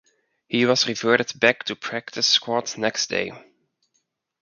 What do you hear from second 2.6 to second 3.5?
next day.